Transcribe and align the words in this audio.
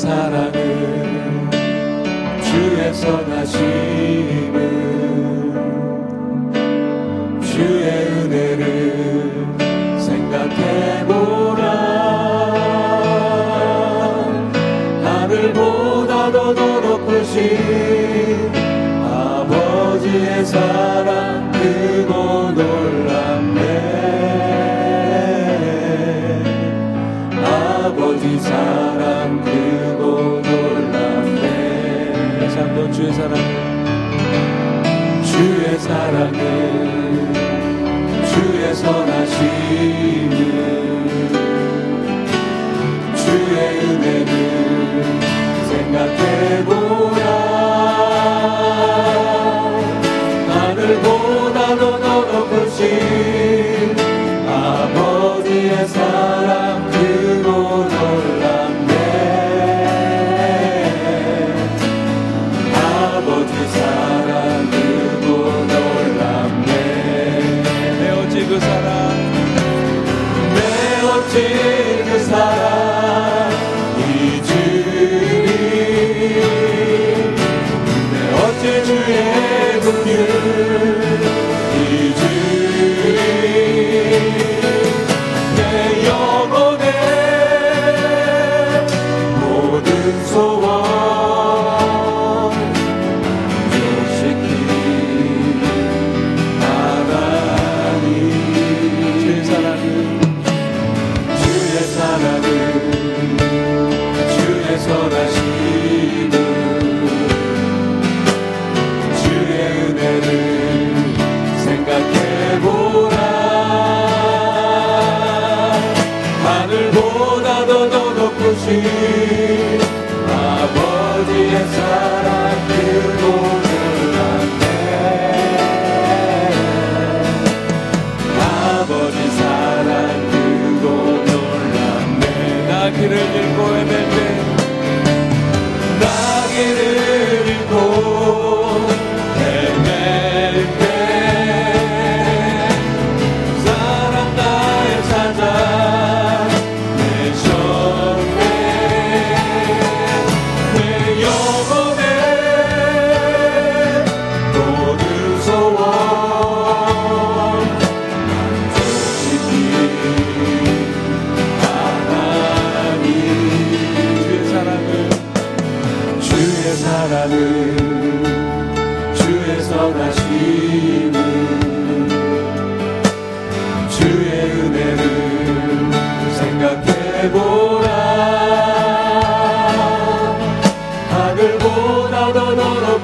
사랑을 0.00 1.50
주의 2.42 2.94
선하심 2.94 4.39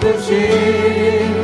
높으신 0.07 1.43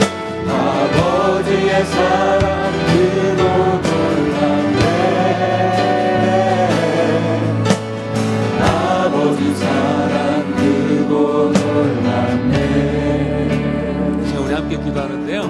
아버지의 0.49 1.84
사랑 1.84 2.73
크고 2.87 3.43
놀랍네 3.83 4.78
아버지 8.61 9.55
사랑 9.56 10.55
크고 10.55 11.12
놀랍네 11.53 12.56
자, 14.27 14.41
우리 14.41 14.55
함께 14.55 14.77
기도하는데요. 14.77 15.43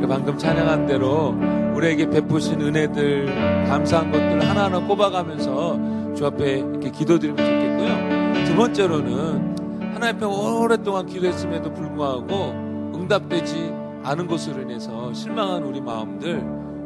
그 0.00 0.06
방금 0.08 0.36
찬양한 0.36 0.86
대로 0.86 1.36
우리에게 1.74 2.10
베푸신 2.10 2.60
은혜들, 2.60 3.66
감사한 3.68 4.10
것들 4.10 4.48
하나하나 4.48 4.80
꼽아가면서 4.80 5.78
주 6.16 6.26
앞에 6.26 6.58
이렇게 6.58 6.90
기도드리면 6.90 7.36
좋겠고요. 7.36 8.44
두 8.46 8.56
번째로는 8.56 9.55
하나님 9.96 10.16
앞에 10.16 10.26
오랫동안 10.26 11.06
기도했음에도 11.06 11.72
불구하고 11.72 12.50
응답되지 12.94 13.72
않은 14.04 14.26
것으로 14.26 14.60
인해서 14.60 15.10
실망한 15.14 15.62
우리 15.62 15.80
마음들 15.80 16.38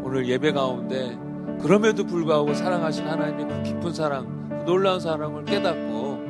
오늘 0.04 0.28
예배 0.28 0.53
가운데 0.53 1.19
그럼에도 1.60 2.06
불구하고 2.06 2.54
사랑하신 2.54 3.09
하나님의 3.09 3.48
그 3.48 3.62
깊은 3.65 3.93
사랑, 3.93 4.48
그 4.48 4.54
놀라운 4.65 5.00
사랑을 5.00 5.44
깨닫고 5.44 6.21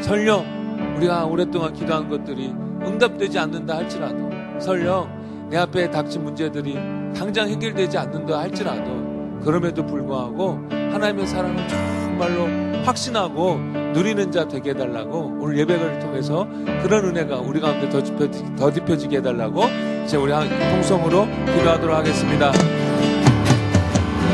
설령 0.00 0.96
우리가 0.96 1.26
오랫동안 1.26 1.74
기도한 1.74 2.08
것들이 2.08 2.54
응답되지 2.86 3.38
않는다 3.38 3.76
할지라도 3.76 4.30
설령 4.58 5.48
내 5.50 5.58
앞에 5.58 5.90
닥친 5.90 6.24
문제들이 6.24 6.72
당장 7.14 7.50
해결되지 7.50 7.98
않는다 7.98 8.38
할지라도 8.38 9.40
그럼에도 9.44 9.84
불구하고 9.84 10.52
하나님의 10.70 11.26
사랑을 11.26 11.68
정말로 11.68 12.82
확신하고 12.86 13.79
누리는 13.92 14.30
자 14.30 14.46
되게 14.46 14.70
해달라고 14.70 15.38
오늘 15.40 15.58
예배를 15.58 15.98
통해서 15.98 16.46
그런 16.82 17.04
은혜가 17.06 17.38
우리 17.38 17.60
가운데 17.60 17.88
더, 17.88 18.02
짚혀지, 18.02 18.44
더 18.56 18.70
짚혀지게 18.72 19.16
해달라고 19.18 19.64
이제 20.04 20.16
우리 20.16 20.32
한- 20.32 20.48
통성으로 20.48 21.26
기도하도록 21.56 21.96
하겠습니다. 21.96 22.52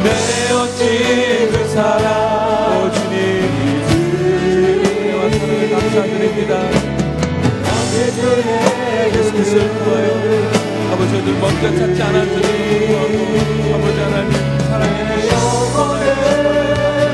내 0.05 0.11
어찌 0.53 1.49
그 1.51 1.65
사랑 1.69 2.83
오 2.85 2.93
주님 2.93 3.43
사랑을 5.31 5.71
감사드립니다. 5.71 6.53
예수 7.97 9.33
통하여 9.67 10.09
아버지 10.93 11.11
오늘 11.17 11.29
먼저 11.41 11.63
찾지 11.79 12.03
않았더니 12.03 12.49
아버지 13.75 13.99
하나님 14.01 14.33
사랑해 14.69 14.99
모든 15.43 17.06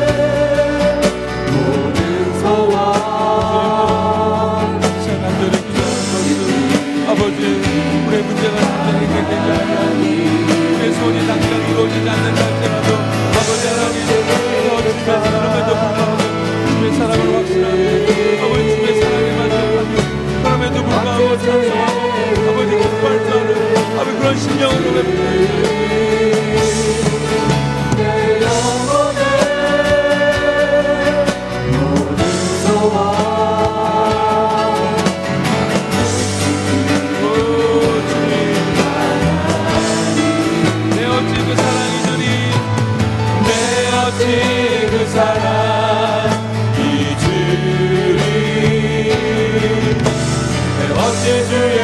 sister. 51.22 51.81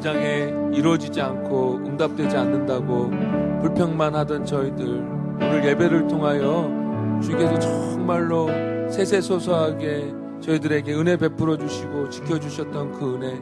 당장에 0.00 0.54
이루어지지 0.72 1.20
않고 1.20 1.82
응답되지 1.84 2.34
않는다고 2.34 3.10
불평만 3.60 4.14
하던 4.14 4.46
저희들 4.46 4.86
오늘 4.86 5.62
예배를 5.62 6.08
통하여 6.08 6.70
주께서 7.22 7.58
정말로 7.58 8.48
세세소소하게 8.90 10.14
저희들에게 10.40 10.94
은혜 10.94 11.18
베풀어 11.18 11.58
주시고 11.58 12.08
지켜 12.08 12.40
주셨던 12.40 12.92
그 12.92 13.14
은혜 13.14 13.34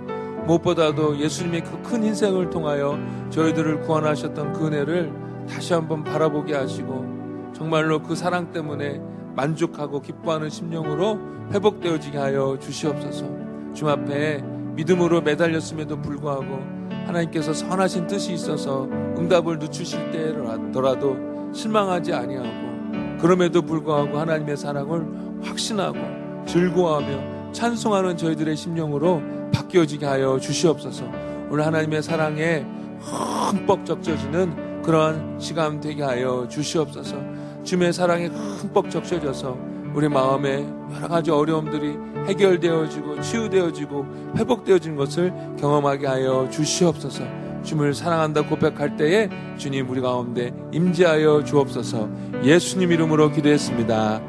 무엇보다도 0.46 1.19
예수님의 1.19 1.62
그큰 1.62 2.02
희생을 2.02 2.50
통하여 2.50 2.99
저희들을 3.31 3.82
구원하셨던 3.82 4.55
그 4.55 4.66
은혜를 4.66 5.12
다시 5.49 5.75
한번 5.75 6.02
바라보게 6.02 6.56
하시고 6.56 7.52
정말로 7.55 8.02
그 8.02 8.16
사랑 8.16 8.50
때문에 8.50 9.00
만족하고 9.37 10.00
기뻐하는 10.00 10.50
심령으로 10.50 11.20
회복되어지게 11.52 12.19
하여 12.19 12.58
주시옵소서. 12.58 13.26
주 13.75 13.88
앞에 13.88 14.43
믿음으로 14.78 15.20
매달렸음에도 15.22 16.00
불구하고 16.00 16.62
하나님께서 17.06 17.52
선하신 17.52 18.06
뜻이 18.06 18.32
있어서 18.34 18.84
응답을 18.84 19.58
늦추실 19.58 20.12
때라도 20.12 21.16
실망하지 21.52 22.12
아니하고 22.12 23.19
그럼에도 23.20 23.60
불구하고 23.60 24.19
하나님의 24.19 24.56
사랑을 24.56 25.04
확신하고 25.42 25.98
즐거워하며 26.46 27.52
찬송하는 27.52 28.16
저희들의 28.16 28.56
심령으로 28.56 29.20
바뀌어지게 29.52 30.06
하여 30.06 30.38
주시옵소서. 30.38 31.04
오늘 31.50 31.66
하나님의 31.66 32.00
사랑에 32.00 32.64
흠뻑 33.00 33.84
적셔지는 33.84 34.82
그러한 34.82 35.40
시간 35.40 35.81
되게 35.81 36.04
하여 36.04 36.46
주시옵소서. 36.48 37.16
주님의 37.64 37.92
사랑에 37.92 38.28
흠뻑 38.28 38.90
적셔져서 38.90 39.58
우리 39.98 40.08
마음에 40.08 40.64
여러 40.94 41.08
가지 41.08 41.32
어려움들이 41.32 41.98
해결되어지고 42.28 43.20
치유되어지고 43.20 44.06
회복되어진 44.36 44.94
것을 44.94 45.32
경험하게 45.58 46.06
하여 46.06 46.48
주시옵소서. 46.48 47.24
주님을 47.64 47.94
사랑한다 47.94 48.42
고백할 48.42 48.96
때에 48.96 49.28
주님 49.56 49.90
우리 49.90 50.00
가운데 50.00 50.52
임재하여 50.70 51.42
주옵소서. 51.42 52.08
예수님 52.44 52.92
이름으로 52.92 53.32
기도했습니다. 53.32 54.22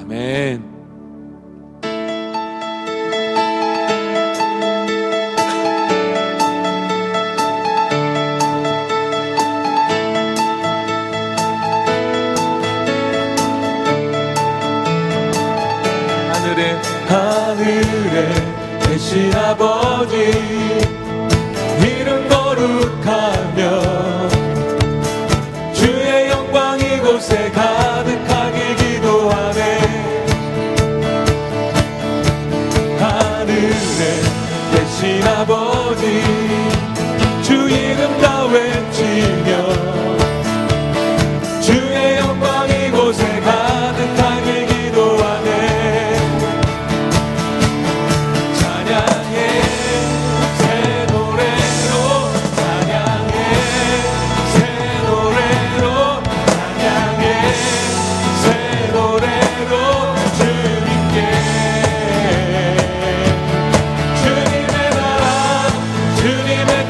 아멘. 0.00 0.75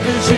주 0.07 0.36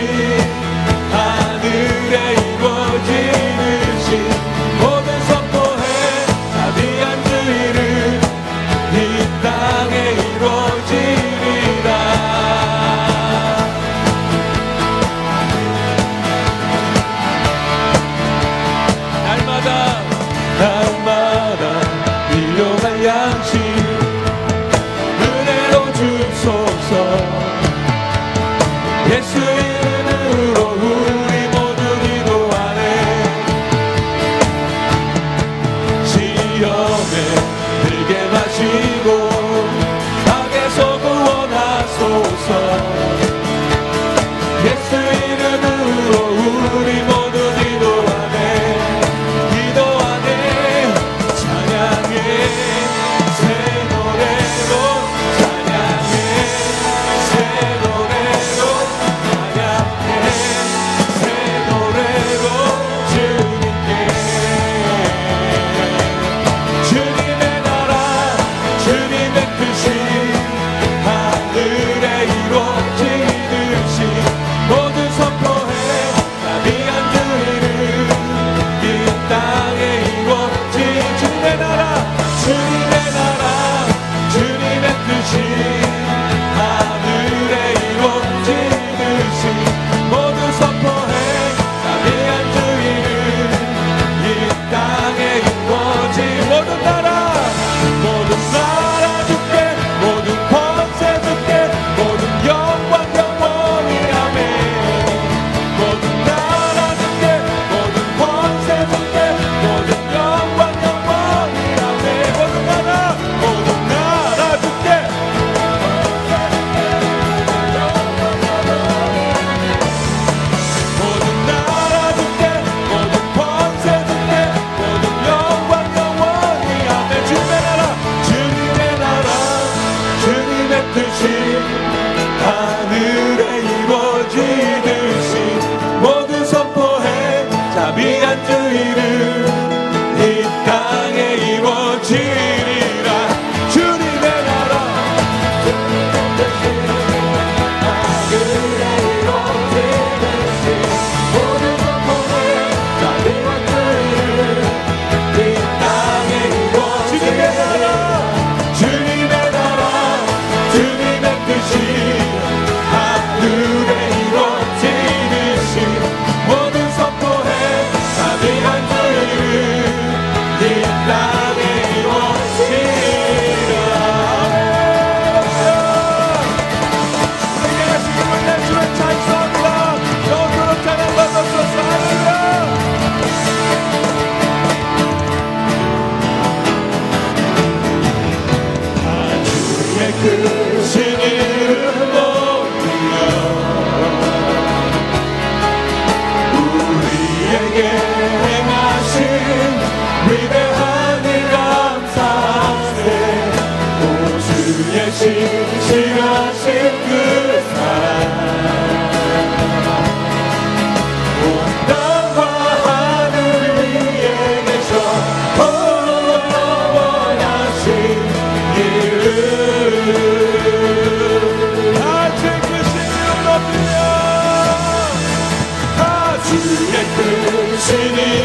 singing. 227.89 228.38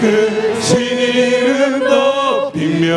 그 0.00 0.58
신이름 0.62 1.80
높이며 1.80 2.96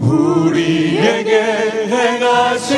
우리에게 0.00 1.42
행하신 1.86 2.76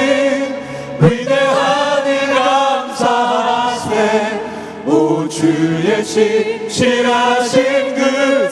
위대한 1.01 2.07
일 2.07 2.35
감사하세. 2.35 3.95
우주의 4.85 6.05
신실하신 6.05 7.95
그 7.95 8.44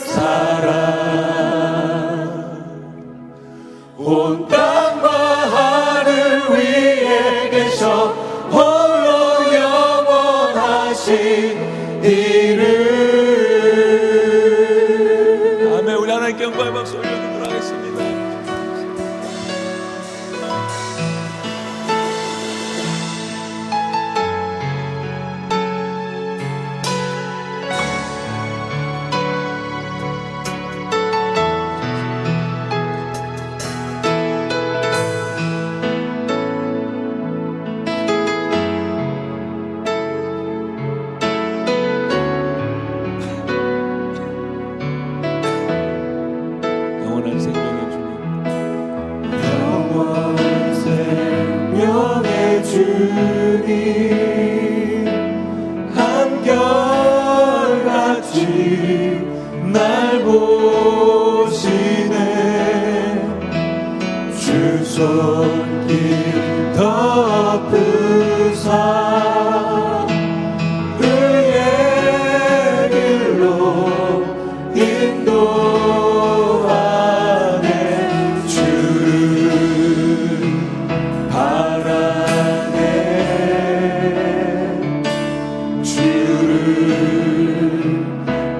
주를 86.39 88.05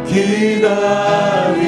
기다리 0.05 1.63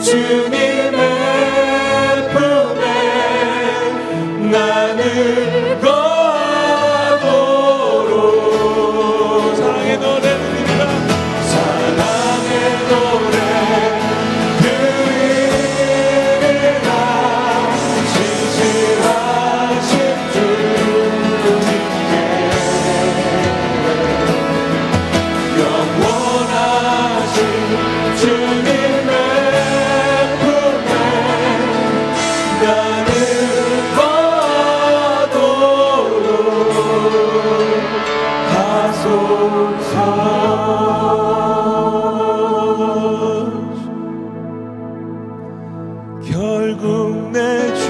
주님 0.00 0.99
결국 46.70 47.32
내 47.32 47.74
주 47.74 47.89